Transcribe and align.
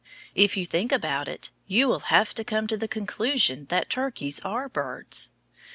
If 0.33 0.57
you 0.57 0.65
think 0.65 0.91
about 0.91 1.27
it, 1.27 1.51
you 1.67 1.87
will 1.87 1.99
have 2.09 2.33
to 2.33 2.43
come 2.43 2.65
to 2.65 2.75
the 2.75 2.87
conclusion 2.87 3.65
that 3.65 3.87
turkeys 3.91 4.39
are 4.39 4.67
birds. 4.67 5.31